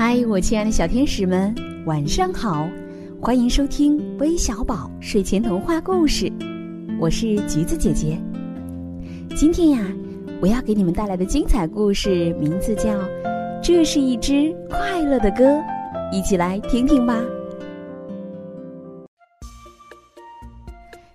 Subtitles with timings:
[0.00, 1.52] 嗨，我亲爱的小天使们，
[1.84, 2.70] 晚上好！
[3.20, 6.32] 欢迎收听微小宝睡前童话故事，
[7.00, 8.16] 我是橘子姐姐。
[9.34, 9.84] 今天呀，
[10.40, 12.92] 我要给你们带来的精彩故事名字叫
[13.60, 15.44] 《这是一只快乐的歌》，
[16.12, 17.20] 一起来听听吧。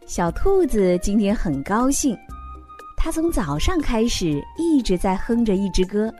[0.06, 2.18] 小兔子今天很高兴，
[2.98, 6.14] 它从早上开始一直在哼着一支歌。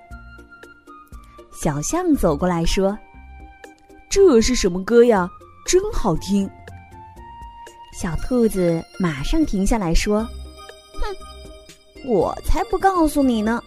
[1.54, 2.98] 小象走过来说
[4.10, 5.30] ：“这是什么歌呀？
[5.66, 6.50] 真好听！”
[7.94, 10.28] 小兔子马上停下来说
[11.00, 11.16] ：“哼，
[12.06, 13.62] 我才不告诉你呢！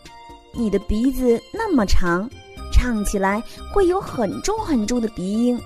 [0.53, 2.29] 你的鼻子那么长，
[2.73, 5.59] 唱起来会有很重很重的鼻音。”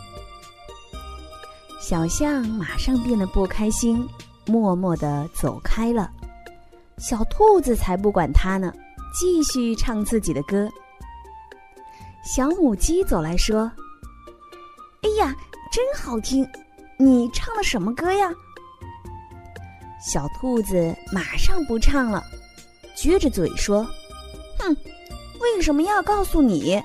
[1.80, 4.06] 小象马上变得不开心，
[4.46, 6.10] 默默的走开了。
[6.98, 8.72] 小兔子才不管它呢，
[9.18, 10.68] 继续唱自己的歌。
[12.22, 13.70] 小母鸡走来说
[15.02, 15.34] ：“哎呀，
[15.72, 16.46] 真好听！
[16.98, 18.30] 你唱的什么歌呀？”
[20.00, 22.22] 小兔子马上不唱了，
[22.96, 23.84] 撅着嘴说
[24.58, 24.76] ：“哼，
[25.40, 26.82] 为什么要告诉你？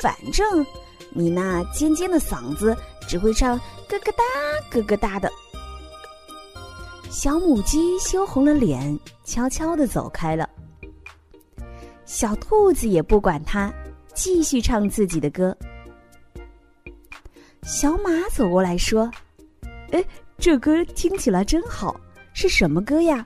[0.00, 0.64] 反正
[1.10, 2.76] 你那尖尖的嗓子
[3.08, 3.56] 只会唱
[3.88, 4.24] 咯咯哒
[4.70, 5.30] 咯咯哒的。”
[7.10, 10.48] 小母鸡羞红了脸，悄悄的走开了。
[12.04, 13.72] 小兔子也不管它。
[14.18, 15.56] 继续唱自己的歌。
[17.62, 19.08] 小马走过来说
[19.92, 20.04] ：“哎，
[20.38, 21.94] 这歌听起来真好，
[22.32, 23.24] 是什么歌呀？”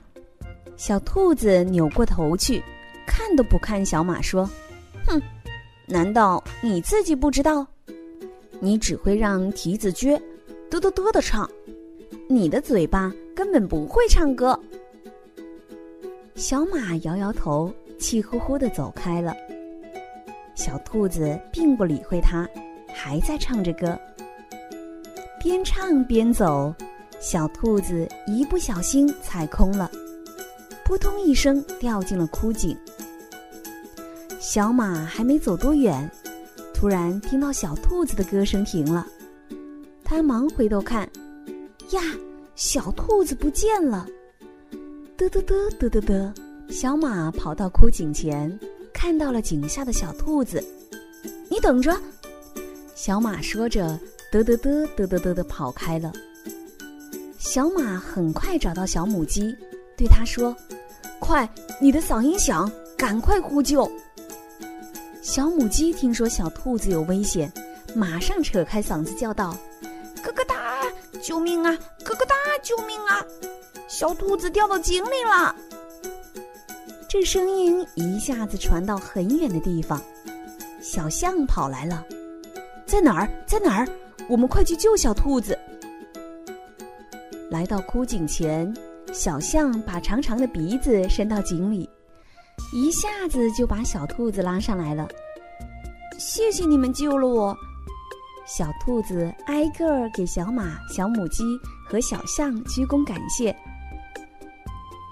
[0.77, 2.61] 小兔子扭过头去，
[3.07, 4.47] 看都不看小马，说
[5.07, 5.19] ：“哼，
[5.87, 7.65] 难道你自己不知道？
[8.59, 10.21] 你只会让蹄子撅，
[10.69, 11.49] 嘚嘚嘚的唱，
[12.29, 14.57] 你的嘴巴根本不会唱歌。”
[16.35, 19.35] 小马摇摇头，气呼呼的走开了。
[20.55, 22.47] 小兔子并不理会它，
[22.93, 23.99] 还在唱着歌。
[25.41, 26.73] 边唱边走，
[27.19, 29.91] 小兔子一不小心踩空了，
[30.85, 32.77] 扑通一声掉进了枯井。
[34.39, 36.09] 小马还没走多远，
[36.73, 39.07] 突然听到小兔子的歌声停了，
[40.03, 41.09] 他忙回头看，
[41.91, 42.01] 呀，
[42.55, 44.05] 小兔子不见了！
[45.17, 46.33] 嘚嘚嘚嘚嘚嘚，
[46.69, 48.59] 小马跑到枯井前。
[49.03, 50.63] 看到了井下的小兔子，
[51.49, 51.93] 你等着！
[52.95, 53.99] 小马说着，
[54.31, 56.09] 嘚嘚嘚嘚嘚嘚的跑开了。
[57.37, 59.53] 小马很快找到小母鸡，
[59.97, 60.55] 对它说
[61.19, 61.47] ：“快，
[61.81, 63.91] 你的嗓音响，赶快呼救！”
[65.21, 67.51] 小母鸡听说小兔子有危险，
[67.93, 69.57] 马上扯开嗓子叫道
[70.23, 70.55] ：“咯咯哒，
[71.21, 71.77] 救命啊！
[72.05, 73.21] 咯咯哒，救命啊！
[73.89, 75.53] 小兔子掉到井里了！”
[77.13, 80.01] 这声音一下子传到很远的地方，
[80.81, 82.03] 小象跑来了，
[82.87, 83.29] 在哪儿？
[83.45, 83.87] 在哪儿？
[84.27, 85.55] 我们快去救小兔子！
[87.51, 88.75] 来到枯井前，
[89.13, 91.87] 小象把长长的鼻子伸到井里，
[92.73, 95.07] 一下子就把小兔子拉上来了。
[96.17, 97.55] 谢谢你们救了我！
[98.47, 101.43] 小兔子挨个儿给小马、小母鸡
[101.87, 103.55] 和小象鞠躬感谢。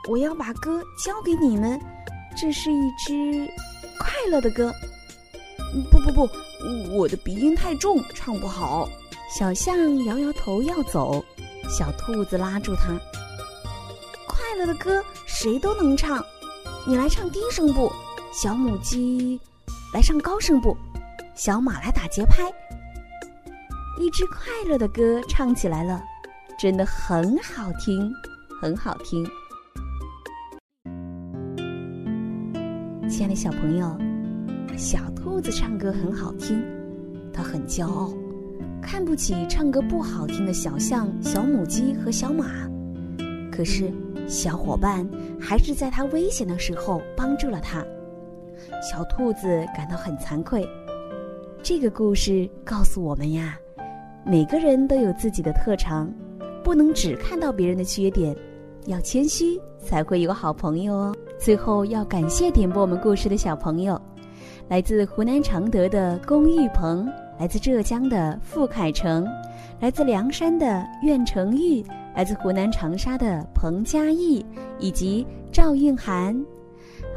[0.09, 1.79] 我要把歌交给你们，
[2.35, 3.47] 这是一支
[3.99, 4.73] 快乐的歌。
[5.91, 6.29] 不不不，
[6.97, 8.89] 我的鼻音太重，唱不好。
[9.37, 11.23] 小象摇摇头要走，
[11.69, 12.99] 小兔子拉住它。
[14.27, 16.23] 快乐的歌谁都能唱，
[16.85, 17.91] 你来唱低声部，
[18.33, 19.39] 小母鸡
[19.93, 20.75] 来唱高声部，
[21.35, 22.51] 小马来打节拍。
[23.99, 26.03] 一支快乐的歌唱起来了，
[26.59, 28.11] 真的很好听，
[28.59, 29.25] 很好听。
[33.21, 33.95] 亲爱的小朋友，
[34.75, 36.59] 小兔子唱歌很好听，
[37.31, 38.11] 它很骄傲，
[38.81, 42.67] 看不起唱歌不好听的小象、小母鸡和小马。
[43.51, 43.93] 可是
[44.27, 45.07] 小伙伴
[45.39, 47.85] 还是在它危险的时候帮助了它。
[48.81, 50.67] 小兔子感到很惭愧。
[51.61, 53.55] 这个故事告诉我们呀，
[54.25, 56.11] 每个人都有自己的特长，
[56.63, 58.35] 不能只看到别人的缺点，
[58.85, 61.15] 要谦虚才会有好朋友哦。
[61.39, 63.99] 最后要感谢点播我们故事的小朋友，
[64.67, 67.07] 来自湖南常德的龚玉鹏，
[67.39, 69.27] 来自浙江的付凯成，
[69.79, 71.83] 来自凉山的苑成玉，
[72.15, 74.45] 来自湖南长沙的彭佳艺
[74.79, 76.39] 以及赵韵涵。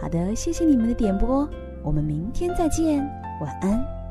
[0.00, 1.48] 好的，谢谢你们的点播，
[1.82, 2.98] 我们明天再见，
[3.40, 4.03] 晚安。